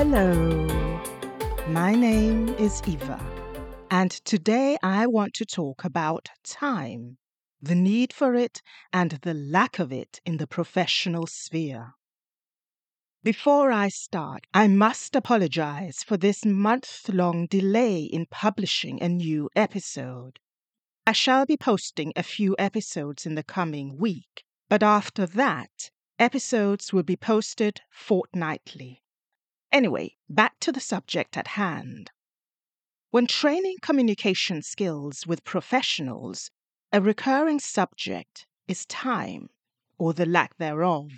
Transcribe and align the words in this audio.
Hello, 0.00 0.30
my 1.66 1.92
name 1.92 2.50
is 2.50 2.80
Eva, 2.86 3.20
and 3.90 4.12
today 4.12 4.78
I 4.80 5.08
want 5.08 5.34
to 5.34 5.44
talk 5.44 5.82
about 5.84 6.28
time, 6.44 7.18
the 7.60 7.74
need 7.74 8.12
for 8.12 8.36
it, 8.36 8.62
and 8.92 9.18
the 9.22 9.34
lack 9.34 9.80
of 9.80 9.92
it 9.92 10.20
in 10.24 10.36
the 10.36 10.46
professional 10.46 11.26
sphere. 11.26 11.94
Before 13.24 13.72
I 13.72 13.88
start, 13.88 14.46
I 14.54 14.68
must 14.68 15.16
apologize 15.16 16.04
for 16.04 16.16
this 16.16 16.44
month 16.44 17.08
long 17.08 17.46
delay 17.46 18.02
in 18.02 18.26
publishing 18.30 19.02
a 19.02 19.08
new 19.08 19.50
episode. 19.56 20.38
I 21.08 21.10
shall 21.10 21.44
be 21.44 21.56
posting 21.56 22.12
a 22.14 22.22
few 22.22 22.54
episodes 22.56 23.26
in 23.26 23.34
the 23.34 23.42
coming 23.42 23.98
week, 23.98 24.44
but 24.68 24.84
after 24.84 25.26
that, 25.26 25.90
episodes 26.20 26.92
will 26.92 27.02
be 27.02 27.16
posted 27.16 27.80
fortnightly. 27.90 29.02
Anyway, 29.70 30.16
back 30.28 30.58
to 30.60 30.72
the 30.72 30.80
subject 30.80 31.36
at 31.36 31.48
hand. 31.48 32.10
When 33.10 33.26
training 33.26 33.76
communication 33.82 34.62
skills 34.62 35.26
with 35.26 35.44
professionals, 35.44 36.50
a 36.92 37.00
recurring 37.00 37.60
subject 37.60 38.46
is 38.66 38.86
time, 38.86 39.50
or 39.98 40.14
the 40.14 40.26
lack 40.26 40.56
thereof. 40.56 41.10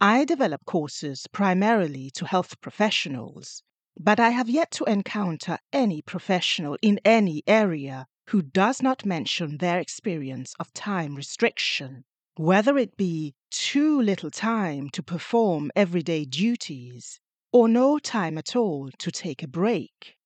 I 0.00 0.24
develop 0.24 0.64
courses 0.64 1.26
primarily 1.26 2.10
to 2.12 2.26
health 2.26 2.60
professionals, 2.60 3.62
but 3.98 4.18
I 4.18 4.30
have 4.30 4.48
yet 4.48 4.70
to 4.72 4.84
encounter 4.84 5.58
any 5.72 6.00
professional 6.00 6.78
in 6.80 7.00
any 7.04 7.42
area 7.46 8.06
who 8.28 8.40
does 8.40 8.80
not 8.80 9.04
mention 9.04 9.58
their 9.58 9.78
experience 9.78 10.54
of 10.58 10.72
time 10.72 11.16
restriction, 11.16 12.04
whether 12.36 12.78
it 12.78 12.96
be 12.96 13.34
too 13.50 14.00
little 14.00 14.30
time 14.30 14.90
to 14.90 15.02
perform 15.02 15.70
everyday 15.76 16.24
duties 16.24 17.20
or 17.52 17.68
no 17.68 17.98
time 17.98 18.38
at 18.38 18.56
all 18.56 18.90
to 18.98 19.10
take 19.10 19.42
a 19.42 19.48
break. 19.48 20.16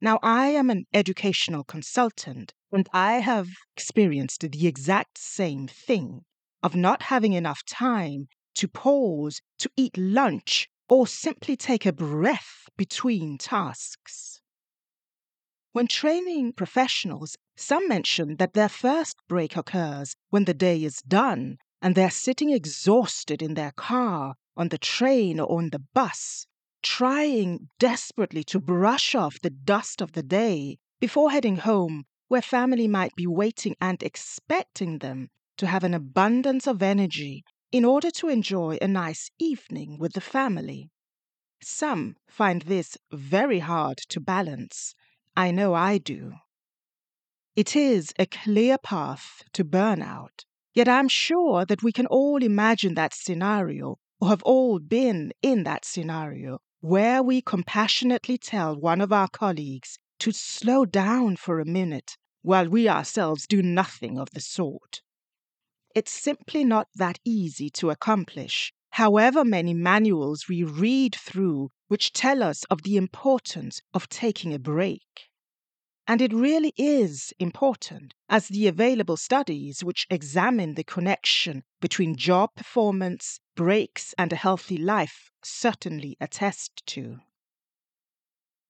Now, 0.00 0.18
I 0.22 0.48
am 0.48 0.68
an 0.68 0.86
educational 0.92 1.64
consultant 1.64 2.54
and 2.70 2.88
I 2.92 3.20
have 3.20 3.48
experienced 3.76 4.40
the 4.40 4.66
exact 4.66 5.16
same 5.16 5.66
thing 5.66 6.24
of 6.62 6.74
not 6.74 7.02
having 7.02 7.32
enough 7.32 7.64
time 7.64 8.28
to 8.56 8.68
pause, 8.68 9.40
to 9.58 9.70
eat 9.76 9.96
lunch, 9.96 10.68
or 10.88 11.06
simply 11.06 11.56
take 11.56 11.86
a 11.86 11.92
breath 11.92 12.68
between 12.76 13.38
tasks. 13.38 14.40
When 15.72 15.86
training 15.86 16.52
professionals, 16.52 17.36
some 17.56 17.88
mention 17.88 18.36
that 18.36 18.54
their 18.54 18.68
first 18.68 19.16
break 19.28 19.56
occurs 19.56 20.16
when 20.30 20.44
the 20.44 20.54
day 20.54 20.84
is 20.84 21.02
done 21.02 21.58
and 21.82 21.96
they're 21.96 22.10
sitting 22.10 22.50
exhausted 22.50 23.42
in 23.42 23.54
their 23.54 23.72
car, 23.72 24.36
on 24.56 24.68
the 24.68 24.78
train, 24.78 25.40
or 25.40 25.58
on 25.58 25.70
the 25.70 25.82
bus, 25.92 26.46
trying 26.80 27.68
desperately 27.80 28.44
to 28.44 28.60
brush 28.60 29.14
off 29.16 29.40
the 29.40 29.50
dust 29.50 30.00
of 30.00 30.12
the 30.12 30.22
day 30.22 30.78
before 31.00 31.32
heading 31.32 31.56
home, 31.56 32.04
where 32.28 32.40
family 32.40 32.86
might 32.86 33.14
be 33.16 33.26
waiting 33.26 33.74
and 33.80 34.02
expecting 34.02 35.00
them 35.00 35.28
to 35.56 35.66
have 35.66 35.82
an 35.82 35.92
abundance 35.92 36.66
of 36.68 36.82
energy 36.82 37.44
in 37.72 37.84
order 37.84 38.10
to 38.10 38.28
enjoy 38.28 38.78
a 38.80 38.86
nice 38.86 39.30
evening 39.38 39.98
with 39.98 40.12
the 40.12 40.20
family. 40.20 40.88
Some 41.62 42.16
find 42.28 42.62
this 42.62 42.96
very 43.10 43.58
hard 43.58 43.98
to 44.08 44.20
balance. 44.20 44.94
I 45.36 45.50
know 45.50 45.74
I 45.74 45.98
do. 45.98 46.34
It 47.56 47.74
is 47.74 48.12
a 48.18 48.26
clear 48.26 48.78
path 48.78 49.42
to 49.52 49.64
burnout, 49.64 50.44
yet 50.74 50.88
I'm 50.88 51.08
sure 51.08 51.64
that 51.64 51.82
we 51.82 51.92
can 51.92 52.06
all 52.06 52.42
imagine 52.42 52.94
that 52.94 53.14
scenario 53.14 53.98
or 54.20 54.28
have 54.28 54.42
all 54.44 54.78
been 54.78 55.32
in 55.42 55.64
that 55.64 55.84
scenario 55.84 56.58
where 56.80 57.22
we 57.22 57.40
compassionately 57.40 58.38
tell 58.38 58.78
one 58.78 59.00
of 59.00 59.12
our 59.12 59.28
colleagues 59.28 59.98
to 60.18 60.32
slow 60.32 60.84
down 60.84 61.36
for 61.36 61.60
a 61.60 61.64
minute 61.64 62.16
while 62.42 62.68
we 62.68 62.88
ourselves 62.88 63.46
do 63.46 63.62
nothing 63.62 64.18
of 64.18 64.30
the 64.30 64.40
sort. 64.40 65.02
It's 65.94 66.12
simply 66.12 66.64
not 66.64 66.88
that 66.94 67.18
easy 67.24 67.70
to 67.70 67.90
accomplish, 67.90 68.72
however 68.90 69.44
many 69.44 69.74
manuals 69.74 70.48
we 70.48 70.64
read 70.64 71.14
through 71.14 71.70
which 71.88 72.12
tell 72.12 72.42
us 72.42 72.64
of 72.64 72.82
the 72.82 72.96
importance 72.96 73.80
of 73.92 74.08
taking 74.08 74.54
a 74.54 74.58
break. 74.58 75.31
And 76.06 76.20
it 76.20 76.32
really 76.32 76.72
is 76.76 77.32
important, 77.38 78.14
as 78.28 78.48
the 78.48 78.66
available 78.66 79.16
studies 79.16 79.84
which 79.84 80.06
examine 80.10 80.74
the 80.74 80.84
connection 80.84 81.62
between 81.80 82.16
job 82.16 82.50
performance, 82.56 83.38
breaks, 83.54 84.12
and 84.18 84.32
a 84.32 84.36
healthy 84.36 84.76
life 84.76 85.30
certainly 85.44 86.16
attest 86.20 86.82
to. 86.86 87.18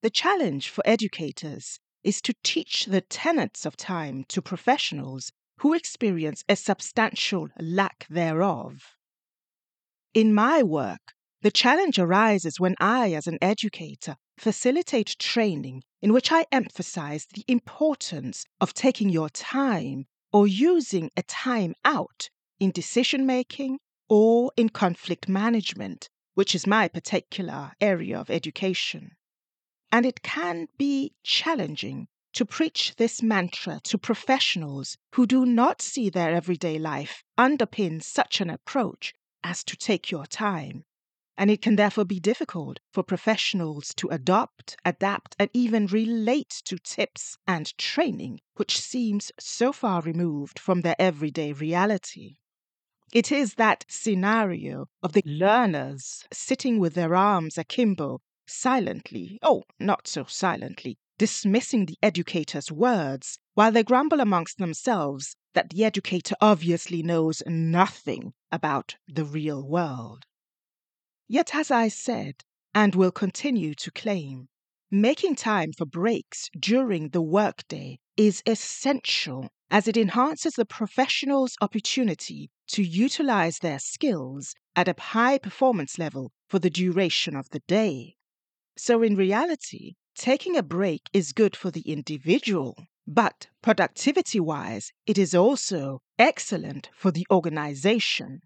The 0.01 0.09
challenge 0.09 0.69
for 0.69 0.83
educators 0.85 1.79
is 2.03 2.21
to 2.21 2.35
teach 2.43 2.85
the 2.85 3.01
tenets 3.01 3.65
of 3.65 3.77
time 3.77 4.25
to 4.27 4.41
professionals 4.41 5.31
who 5.59 5.73
experience 5.73 6.43
a 6.49 6.55
substantial 6.55 7.47
lack 7.59 8.05
thereof. 8.09 8.95
In 10.13 10.33
my 10.33 10.61
work, 10.61 11.13
the 11.41 11.51
challenge 11.51 11.97
arises 11.97 12.59
when 12.59 12.75
I, 12.79 13.13
as 13.13 13.27
an 13.27 13.37
educator, 13.41 14.17
facilitate 14.37 15.15
training 15.19 15.83
in 16.01 16.11
which 16.11 16.31
I 16.31 16.45
emphasize 16.51 17.25
the 17.25 17.45
importance 17.47 18.45
of 18.59 18.73
taking 18.73 19.09
your 19.09 19.29
time 19.29 20.05
or 20.31 20.47
using 20.47 21.11
a 21.15 21.23
time 21.23 21.75
out 21.85 22.29
in 22.59 22.71
decision 22.71 23.25
making 23.25 23.79
or 24.09 24.51
in 24.57 24.69
conflict 24.69 25.29
management, 25.29 26.09
which 26.33 26.55
is 26.55 26.67
my 26.67 26.87
particular 26.87 27.73
area 27.79 28.19
of 28.19 28.29
education. 28.29 29.11
And 29.91 30.05
it 30.05 30.23
can 30.23 30.67
be 30.77 31.13
challenging 31.23 32.07
to 32.33 32.45
preach 32.45 32.95
this 32.97 33.21
mantra 33.21 33.79
to 33.83 33.97
professionals 33.97 34.97
who 35.13 35.27
do 35.27 35.45
not 35.45 35.81
see 35.81 36.09
their 36.09 36.33
everyday 36.33 36.79
life 36.79 37.23
underpin 37.37 38.01
such 38.01 38.41
an 38.41 38.49
approach 38.49 39.13
as 39.43 39.63
to 39.65 39.77
take 39.77 40.09
your 40.09 40.25
time. 40.25 40.83
And 41.35 41.49
it 41.49 41.63
can 41.63 41.77
therefore 41.77 42.05
be 42.05 42.19
difficult 42.19 42.79
for 42.91 43.01
professionals 43.01 43.93
to 43.95 44.07
adopt, 44.09 44.77
adapt, 44.85 45.35
and 45.39 45.49
even 45.51 45.87
relate 45.87 46.61
to 46.65 46.77
tips 46.77 47.37
and 47.47 47.75
training 47.79 48.39
which 48.55 48.79
seems 48.79 49.31
so 49.39 49.73
far 49.73 50.01
removed 50.01 50.59
from 50.59 50.81
their 50.81 50.95
everyday 50.99 51.51
reality. 51.51 52.35
It 53.11 53.31
is 53.31 53.55
that 53.55 53.83
scenario 53.89 54.89
of 55.01 55.13
the 55.13 55.23
learners 55.25 56.23
sitting 56.31 56.77
with 56.77 56.93
their 56.93 57.15
arms 57.15 57.57
akimbo, 57.57 58.21
silently, 58.45 59.39
oh, 59.41 59.63
not 59.79 60.07
so 60.07 60.25
silently, 60.25 60.99
dismissing 61.17 61.87
the 61.87 61.97
educator's 62.03 62.71
words, 62.71 63.39
while 63.55 63.71
they 63.71 63.83
grumble 63.83 64.19
amongst 64.19 64.59
themselves 64.59 65.35
that 65.53 65.71
the 65.71 65.83
educator 65.83 66.35
obviously 66.41 67.01
knows 67.01 67.41
nothing 67.47 68.33
about 68.51 68.97
the 69.07 69.25
real 69.25 69.67
world. 69.67 70.25
Yet, 71.33 71.55
as 71.55 71.71
I 71.71 71.87
said, 71.87 72.43
and 72.75 72.93
will 72.93 73.11
continue 73.11 73.73
to 73.73 73.89
claim, 73.89 74.49
making 74.91 75.35
time 75.35 75.71
for 75.73 75.87
breaks 75.87 76.51
during 76.59 77.09
the 77.09 77.23
workday 77.23 77.97
is 78.15 78.43
essential 78.45 79.49
as 79.71 79.87
it 79.87 79.97
enhances 79.97 80.53
the 80.53 80.65
professional's 80.65 81.55
opportunity 81.59 82.51
to 82.67 82.83
utilize 82.83 83.57
their 83.57 83.79
skills 83.79 84.53
at 84.75 84.87
a 84.87 85.01
high 85.01 85.39
performance 85.39 85.97
level 85.97 86.31
for 86.49 86.59
the 86.59 86.69
duration 86.69 87.35
of 87.35 87.49
the 87.49 87.63
day. 87.67 88.15
So, 88.77 89.01
in 89.01 89.15
reality, 89.15 89.95
Taking 90.15 90.55
a 90.55 90.61
break 90.61 91.01
is 91.11 91.33
good 91.33 91.55
for 91.55 91.71
the 91.71 91.81
individual, 91.81 92.85
but 93.07 93.47
productivity 93.63 94.39
wise, 94.39 94.91
it 95.07 95.17
is 95.17 95.33
also 95.33 96.03
excellent 96.19 96.91
for 96.93 97.09
the 97.09 97.25
organization. 97.31 98.41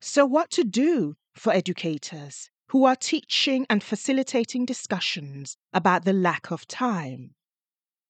So, 0.00 0.24
what 0.24 0.52
to 0.52 0.62
do 0.62 1.16
for 1.34 1.52
educators 1.52 2.50
who 2.70 2.84
are 2.84 2.96
teaching 2.96 3.66
and 3.68 3.82
facilitating 3.82 4.64
discussions 4.64 5.56
about 5.72 6.04
the 6.04 6.12
lack 6.12 6.50
of 6.50 6.66
time? 6.66 7.34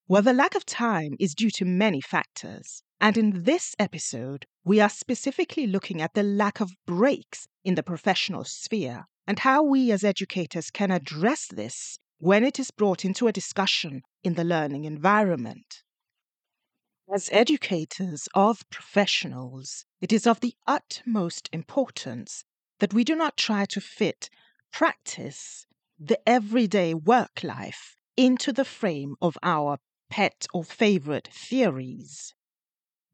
Well, 0.07 0.23
the 0.23 0.33
lack 0.33 0.55
of 0.55 0.67
time 0.67 1.17
is 1.19 1.35
due 1.35 1.51
to 1.53 1.65
many 1.65 2.01
factors. 2.01 2.83
And 3.01 3.17
in 3.17 3.45
this 3.45 3.75
episode, 3.79 4.45
we 4.65 4.81
are 4.81 4.91
specifically 4.91 5.67
looking 5.67 6.03
at 6.03 6.15
the 6.15 6.23
lack 6.23 6.61
of 6.61 6.73
breaks 6.87 7.49
in 7.65 7.75
the 7.75 7.83
professional 7.83 8.45
sphere 8.45 9.07
and 9.27 9.39
how 9.39 9.63
we 9.63 9.91
as 9.93 10.05
educators 10.05 10.71
can 10.71 10.91
address 10.91 11.47
this 11.47 11.99
when 12.19 12.45
it 12.45 12.59
is 12.59 12.71
brought 12.71 13.05
into 13.05 13.29
a 13.29 13.33
discussion 13.33 14.03
in 14.23 14.35
the 14.35 14.45
learning 14.45 14.85
environment. 14.85 15.83
As 17.13 17.31
educators 17.33 18.29
of 18.35 18.69
professionals, 18.69 19.87
it 20.01 20.13
is 20.13 20.27
of 20.27 20.41
the 20.41 20.55
utmost 20.67 21.49
importance 21.53 22.45
that 22.81 22.93
we 22.93 23.05
do 23.05 23.15
not 23.15 23.37
try 23.37 23.65
to 23.67 23.81
fit 23.81 24.29
practice, 24.73 25.67
the 25.99 26.19
everyday 26.29 26.93
work 26.93 27.45
life, 27.45 27.97
into 28.17 28.53
the 28.53 28.65
frame 28.65 29.15
of 29.23 29.39
our 29.43 29.79
pet 30.11 30.47
or 30.53 30.65
favorite 30.65 31.29
theories. 31.33 32.35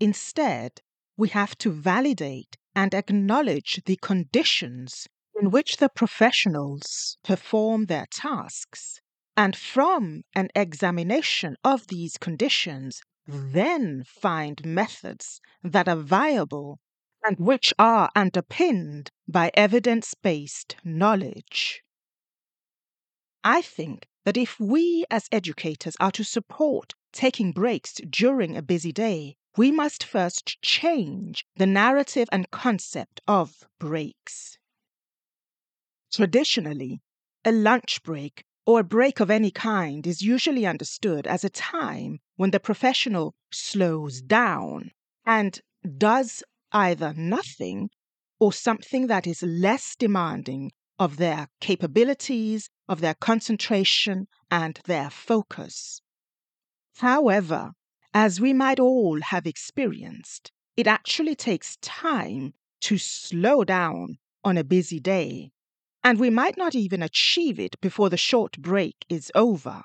Instead, 0.01 0.81
we 1.17 1.29
have 1.29 1.57
to 1.59 1.71
validate 1.71 2.57
and 2.75 2.95
acknowledge 2.95 3.81
the 3.87 3.97
conditions 3.97 5.07
in 5.41 5.51
which 5.51 5.77
the 5.77 5.89
professionals 5.89 7.19
perform 7.23 7.87
their 7.87 8.07
tasks, 8.11 9.01
and 9.37 9.55
from 9.57 10.23
an 10.35 10.49
examination 10.55 11.57
of 11.63 11.89
these 11.89 12.17
conditions, 12.17 13.01
then 13.27 14.03
find 14.05 14.65
methods 14.65 15.41
that 15.63 15.89
are 15.89 15.97
viable 15.97 16.79
and 17.25 17.39
which 17.39 17.73
are 17.79 18.11
underpinned 18.15 19.11
by 19.29 19.51
evidence 19.55 20.15
based 20.15 20.77
knowledge. 20.85 21.83
I 23.45 23.63
think 23.63 24.09
that 24.25 24.37
if 24.37 24.59
we 24.59 25.05
as 25.11 25.29
educators 25.31 25.97
are 26.01 26.11
to 26.13 26.25
support 26.25 26.95
taking 27.13 27.53
breaks 27.53 27.95
during 27.95 28.57
a 28.57 28.63
busy 28.63 28.93
day, 28.93 29.37
we 29.57 29.71
must 29.73 30.05
first 30.05 30.61
change 30.61 31.47
the 31.57 31.67
narrative 31.67 32.29
and 32.31 32.51
concept 32.51 33.21
of 33.27 33.67
breaks. 33.79 34.59
Traditionally, 36.13 37.01
a 37.45 37.53
lunch 37.53 38.03
break 38.03 38.45
or 38.67 38.81
a 38.81 38.85
break 38.85 39.21
of 39.21 39.31
any 39.31 39.51
kind 39.51 40.07
is 40.07 40.23
usually 40.23 40.67
understood 40.67 41.27
as 41.27 41.45
a 41.45 41.51
time 41.51 42.19
when 42.35 42.51
the 42.51 42.59
professional 42.59 43.35
slows 43.53 44.21
down 44.21 44.91
and 45.25 45.61
does 45.97 46.43
either 46.77 47.15
nothing 47.15 47.89
or 48.39 48.53
something 48.53 49.07
that 49.07 49.27
is 49.27 49.43
less 49.43 49.97
demanding 49.97 50.71
of 50.99 51.17
their 51.17 51.49
capabilities, 51.59 52.69
of 52.87 53.01
their 53.01 53.15
concentration, 53.15 54.29
and 54.51 54.79
their 54.85 55.09
focus. 55.09 56.03
However, 56.99 57.73
as 58.13 58.43
we 58.43 58.53
might 58.53 58.79
all 58.79 59.21
have 59.23 59.47
experienced, 59.47 60.53
it 60.77 60.87
actually 60.87 61.35
takes 61.35 61.79
time 61.79 62.53
to 62.83 62.99
slow 62.99 63.65
down 63.65 64.19
on 64.45 64.59
a 64.59 64.65
busy 64.65 65.01
day, 65.01 65.53
and 66.05 66.21
we 66.21 66.29
might 66.29 66.59
not 66.59 66.75
even 66.75 67.03
achieve 67.03 67.59
it 67.59 67.81
before 67.81 68.11
the 68.11 68.19
short 68.19 68.59
break 68.59 69.07
is 69.09 69.33
over. 69.35 69.83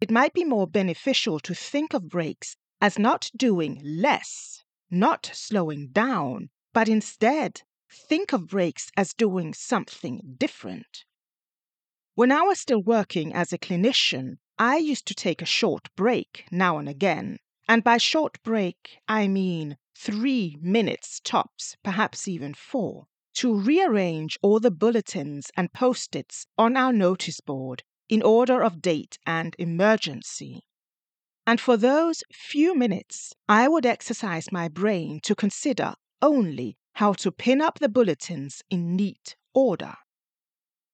It 0.00 0.10
might 0.10 0.34
be 0.34 0.44
more 0.44 0.66
beneficial 0.66 1.38
to 1.40 1.54
think 1.54 1.94
of 1.94 2.08
breaks 2.08 2.56
as 2.80 2.98
not 2.98 3.30
doing 3.36 3.80
less, 3.84 4.64
not 4.90 5.30
slowing 5.32 5.88
down, 5.88 6.50
but 6.72 6.88
instead 6.88 7.62
think 7.90 8.32
of 8.32 8.48
breaks 8.48 8.90
as 8.96 9.14
doing 9.14 9.54
something 9.54 10.36
different. 10.38 11.04
When 12.14 12.30
I 12.32 12.42
was 12.42 12.60
still 12.60 12.82
working 12.82 13.32
as 13.32 13.52
a 13.52 13.58
clinician, 13.58 14.38
I 14.58 14.76
used 14.76 15.06
to 15.06 15.14
take 15.14 15.40
a 15.40 15.46
short 15.46 15.88
break 15.96 16.44
now 16.50 16.78
and 16.78 16.88
again. 16.88 17.38
And 17.68 17.82
by 17.82 17.98
short 17.98 18.42
break, 18.42 18.98
I 19.08 19.28
mean 19.28 19.78
three 19.96 20.58
minutes 20.60 21.20
tops, 21.22 21.76
perhaps 21.82 22.26
even 22.26 22.52
four, 22.54 23.06
to 23.34 23.54
rearrange 23.54 24.38
all 24.42 24.60
the 24.60 24.70
bulletins 24.70 25.50
and 25.56 25.72
post 25.72 26.16
its 26.16 26.46
on 26.58 26.76
our 26.76 26.92
notice 26.92 27.40
board 27.40 27.84
in 28.08 28.22
order 28.22 28.62
of 28.62 28.82
date 28.82 29.18
and 29.24 29.54
emergency. 29.58 30.64
And 31.50 31.60
for 31.60 31.76
those 31.76 32.22
few 32.32 32.76
minutes, 32.76 33.34
I 33.48 33.66
would 33.66 33.84
exercise 33.84 34.52
my 34.52 34.68
brain 34.68 35.18
to 35.24 35.34
consider 35.34 35.96
only 36.22 36.76
how 36.92 37.12
to 37.14 37.32
pin 37.32 37.60
up 37.60 37.80
the 37.80 37.88
bulletins 37.88 38.62
in 38.70 38.94
neat 38.94 39.34
order. 39.52 39.96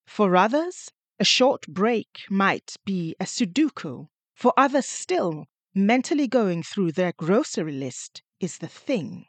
For 0.06 0.35
others, 0.35 0.93
a 1.20 1.26
short 1.26 1.67
break 1.69 2.23
might 2.31 2.76
be 2.87 3.14
a 3.20 3.26
Sudoku. 3.26 4.08
For 4.35 4.55
others 4.56 4.87
still, 4.87 5.44
mentally 5.75 6.26
going 6.26 6.62
through 6.62 6.93
their 6.93 7.12
grocery 7.12 7.75
list 7.75 8.23
is 8.41 8.56
the 8.56 8.67
thing. 8.67 9.26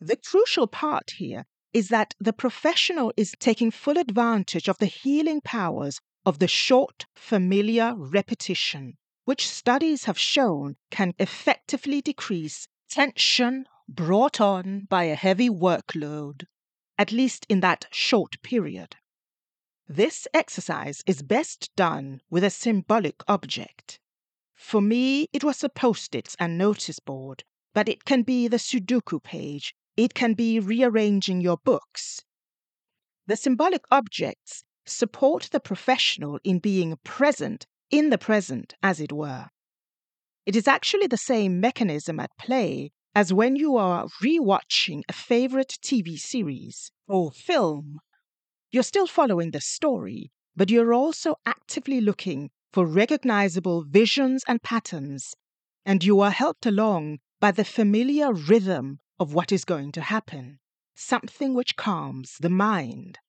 The 0.00 0.16
crucial 0.16 0.66
part 0.66 1.12
here 1.18 1.46
is 1.72 1.90
that 1.90 2.16
the 2.18 2.32
professional 2.32 3.12
is 3.16 3.36
taking 3.38 3.70
full 3.70 3.98
advantage 3.98 4.66
of 4.68 4.78
the 4.78 4.86
healing 4.86 5.42
powers 5.42 6.00
of 6.26 6.40
the 6.40 6.48
short, 6.48 7.06
familiar 7.14 7.94
repetition, 7.96 8.96
which 9.24 9.48
studies 9.48 10.04
have 10.04 10.18
shown 10.18 10.76
can 10.90 11.14
effectively 11.18 12.00
decrease 12.02 12.68
tension 12.88 13.66
brought 13.88 14.40
on 14.40 14.80
by 14.88 15.04
a 15.04 15.14
heavy 15.14 15.48
workload, 15.48 16.44
at 16.98 17.12
least 17.12 17.46
in 17.48 17.60
that 17.60 17.86
short 17.90 18.40
period. 18.42 18.96
This 19.88 20.26
exercise 20.32 21.02
is 21.06 21.22
best 21.22 21.74
done 21.76 22.20
with 22.30 22.44
a 22.44 22.50
symbolic 22.50 23.22
object. 23.28 24.00
For 24.54 24.80
me, 24.80 25.28
it 25.32 25.44
was 25.44 25.58
the 25.58 25.68
post 25.68 26.14
its 26.14 26.36
and 26.38 26.56
notice 26.56 26.98
board, 27.00 27.44
but 27.74 27.88
it 27.88 28.04
can 28.04 28.22
be 28.22 28.48
the 28.48 28.58
Sudoku 28.58 29.22
page, 29.22 29.74
it 29.96 30.14
can 30.14 30.34
be 30.34 30.58
rearranging 30.60 31.40
your 31.40 31.58
books. 31.58 32.24
The 33.26 33.36
symbolic 33.36 33.84
objects 33.90 34.64
support 34.86 35.48
the 35.50 35.60
professional 35.60 36.38
in 36.44 36.58
being 36.58 36.96
present 37.04 37.66
in 37.98 38.10
the 38.10 38.18
present, 38.18 38.74
as 38.82 39.00
it 39.00 39.12
were. 39.12 39.48
It 40.46 40.56
is 40.56 40.66
actually 40.66 41.06
the 41.06 41.16
same 41.16 41.60
mechanism 41.60 42.18
at 42.18 42.36
play 42.38 42.90
as 43.14 43.32
when 43.32 43.54
you 43.54 43.76
are 43.76 44.08
rewatching 44.22 45.02
a 45.08 45.12
favorite 45.12 45.78
TV 45.80 46.18
series 46.18 46.90
or 47.06 47.28
oh. 47.28 47.30
film 47.30 48.00
you're 48.74 48.82
still 48.82 49.06
following 49.06 49.52
the 49.52 49.60
story, 49.60 50.32
but 50.56 50.68
you're 50.68 50.92
also 50.92 51.36
actively 51.46 52.00
looking 52.00 52.50
for 52.72 52.84
recognizable 52.84 53.84
visions 53.84 54.42
and 54.48 54.60
patterns, 54.64 55.32
and 55.86 56.02
you 56.02 56.18
are 56.20 56.32
helped 56.32 56.66
along 56.66 57.20
by 57.38 57.52
the 57.52 57.64
familiar 57.64 58.32
rhythm 58.32 58.98
of 59.20 59.32
what 59.32 59.52
is 59.52 59.64
going 59.64 59.92
to 59.92 60.00
happen, 60.00 60.58
something 60.96 61.54
which 61.54 61.76
calms 61.76 62.36
the 62.40 62.50
mind. 62.50 63.20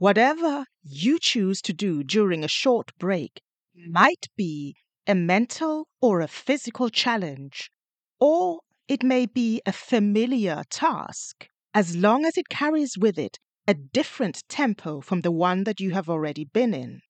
Whatever 0.00 0.64
you 0.82 1.18
choose 1.20 1.60
to 1.60 1.74
do 1.74 2.02
during 2.02 2.42
a 2.42 2.48
short 2.48 2.90
break 2.98 3.42
might 3.74 4.28
be 4.34 4.74
a 5.06 5.14
mental 5.14 5.88
or 6.00 6.22
a 6.22 6.26
physical 6.26 6.88
challenge, 6.88 7.70
or 8.18 8.62
it 8.88 9.02
may 9.02 9.26
be 9.26 9.60
a 9.66 9.74
familiar 9.74 10.64
task, 10.70 11.50
as 11.74 11.96
long 11.98 12.24
as 12.24 12.38
it 12.38 12.48
carries 12.48 12.96
with 12.96 13.18
it 13.18 13.38
a 13.68 13.74
different 13.74 14.42
tempo 14.48 15.02
from 15.02 15.20
the 15.20 15.30
one 15.30 15.64
that 15.64 15.80
you 15.80 15.90
have 15.90 16.08
already 16.08 16.46
been 16.46 16.72
in. 16.72 17.02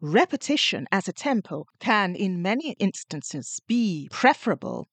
Repetition 0.00 0.88
as 0.90 1.06
a 1.06 1.12
tempo 1.12 1.64
can, 1.78 2.16
in 2.16 2.42
many 2.42 2.72
instances, 2.80 3.60
be 3.68 4.08
preferable, 4.10 4.88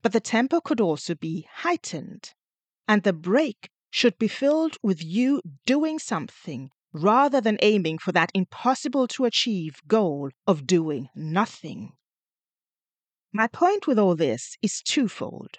but 0.00 0.14
the 0.14 0.20
tempo 0.20 0.62
could 0.62 0.80
also 0.80 1.14
be 1.14 1.46
heightened, 1.56 2.32
and 2.88 3.02
the 3.02 3.12
break 3.12 3.68
should 3.96 4.18
be 4.18 4.28
filled 4.28 4.76
with 4.82 5.02
you 5.02 5.40
doing 5.64 5.98
something 5.98 6.68
rather 6.92 7.40
than 7.40 7.56
aiming 7.62 7.96
for 7.96 8.12
that 8.12 8.30
impossible 8.34 9.08
to 9.08 9.24
achieve 9.24 9.80
goal 9.88 10.28
of 10.46 10.66
doing 10.66 11.08
nothing. 11.14 11.90
My 13.32 13.46
point 13.46 13.86
with 13.86 13.98
all 13.98 14.14
this 14.14 14.58
is 14.60 14.82
twofold. 14.82 15.56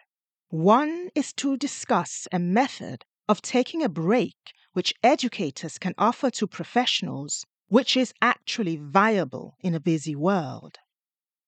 One 0.50 1.10
is 1.16 1.34
to 1.34 1.58
discuss 1.58 2.28
a 2.32 2.38
method 2.38 3.06
of 3.28 3.42
taking 3.42 3.82
a 3.82 3.90
break 3.90 4.38
which 4.74 4.94
educators 5.02 5.80
can 5.80 5.96
offer 5.98 6.30
to 6.30 6.46
professionals, 6.46 7.44
which 7.70 7.98
is 7.98 8.14
actually 8.22 8.76
viable 8.78 9.58
in 9.62 9.74
a 9.74 9.80
busy 9.80 10.16
world. 10.16 10.78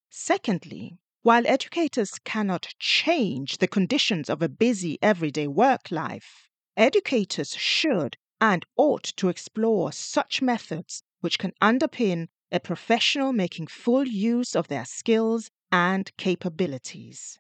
Secondly, 0.10 0.98
while 1.22 1.46
educators 1.46 2.14
cannot 2.26 2.74
change 2.80 3.60
the 3.60 3.68
conditions 3.68 4.28
of 4.28 4.42
a 4.42 4.50
busy 4.50 4.98
everyday 5.04 5.48
work 5.48 5.92
life, 5.92 6.49
educators 6.80 7.54
should 7.56 8.18
and 8.40 8.66
ought 8.78 9.04
to 9.04 9.28
explore 9.28 9.92
such 9.92 10.42
methods 10.42 11.04
which 11.20 11.38
can 11.38 11.52
underpin 11.62 12.28
a 12.52 12.60
professional 12.60 13.34
making 13.34 13.68
full 13.68 14.08
use 14.08 14.56
of 14.56 14.70
their 14.70 14.86
skills 14.86 15.52
and 15.72 16.16
capabilities. 16.18 17.38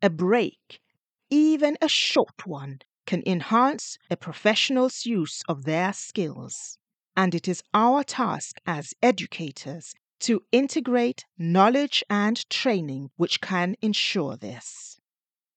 A 0.00 0.08
break, 0.08 0.80
even 1.28 1.76
a 1.82 1.88
short 1.88 2.46
one, 2.46 2.78
can 3.04 3.22
enhance 3.26 3.98
a 4.08 4.16
professional's 4.16 5.04
use 5.04 5.42
of 5.48 5.64
their 5.64 5.92
skills. 5.92 6.78
And 7.16 7.34
it 7.34 7.48
is 7.48 7.62
our 7.74 8.04
task 8.04 8.58
as 8.64 8.94
educators 9.02 9.92
to 10.20 10.44
integrate 10.52 11.24
knowledge 11.36 12.04
and 12.08 12.48
training 12.48 13.10
which 13.16 13.40
can 13.40 13.74
ensure 13.82 14.36
this. 14.36 15.00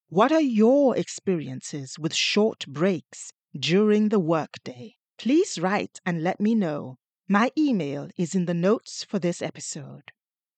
What 0.10 0.32
are 0.32 0.42
your 0.42 0.96
experiences 0.96 1.98
with 1.98 2.14
short 2.14 2.68
breaks 2.68 3.34
during 3.58 4.10
the 4.10 4.20
workday? 4.20 4.98
Please 5.18 5.58
write 5.58 6.00
and 6.06 6.22
let 6.22 6.40
me 6.40 6.54
know. 6.54 7.00
My 7.28 7.52
email 7.58 8.10
is 8.16 8.36
in 8.36 8.46
the 8.46 8.54
notes 8.54 9.04
for 9.04 9.18
this 9.18 9.42
episode. 9.42 10.12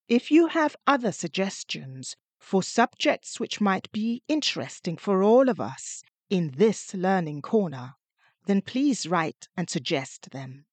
If 0.10 0.32
you 0.32 0.48
have 0.48 0.75
other 0.86 1.13
suggestions 1.13 2.18
for 2.39 2.62
subjects 2.62 3.39
which 3.39 3.62
might 3.62 3.89
be 3.94 4.22
interesting 4.27 4.98
for 4.98 5.24
all 5.24 5.48
of 5.48 5.62
us, 5.62 6.04
in 6.30 6.51
this 6.58 6.94
learning 6.94 7.42
corner, 7.42 7.94
then 8.48 8.62
please 8.62 9.08
write 9.08 9.48
and 9.56 9.70
suggest 9.70 10.32
them. 10.32 10.66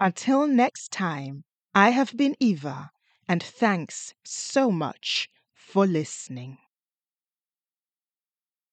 Until 0.00 0.46
next 0.46 0.90
time, 0.90 1.44
I 1.74 1.90
have 1.90 2.16
been 2.16 2.36
Eva, 2.40 2.92
and 3.28 3.42
thanks 3.42 4.14
so 4.24 4.70
much 4.70 5.28
for 5.52 5.86
listening. 5.86 6.58